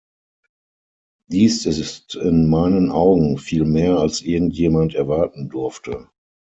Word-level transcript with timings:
Dies 1.27 1.67
ist 1.67 2.15
in 2.15 2.49
meinen 2.49 2.89
Augen 2.91 3.37
viel 3.37 3.65
mehr, 3.65 3.97
als 3.99 4.21
irgend 4.21 4.55
jemand 4.55 4.95
erwarten 4.95 5.47
durfte. 5.47 6.09